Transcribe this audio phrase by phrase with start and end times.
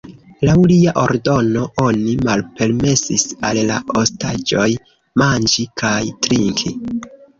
[0.47, 4.67] Laŭ lia ordono oni malpermesis al la ostaĝoj
[5.23, 5.97] manĝi kaj
[6.29, 6.75] trinki.